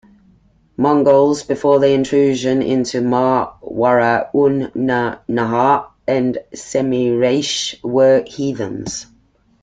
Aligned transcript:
Mongols, 0.77 1.43
before 1.43 1.79
their 1.79 1.93
intrusion 1.93 2.63
into 2.63 3.01
Ma 3.01 3.53
wara'u'n-nahr 3.61 5.91
and 6.07 6.37
Semirechye 6.55 7.83
were 7.83 8.23
heathens. 8.25 9.05